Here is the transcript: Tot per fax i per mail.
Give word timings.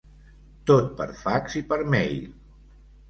Tot 0.69 0.87
per 1.01 1.07
fax 1.19 1.59
i 1.63 1.63
per 1.75 1.79
mail. 1.97 2.19